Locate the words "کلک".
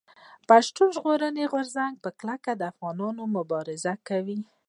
2.19-2.43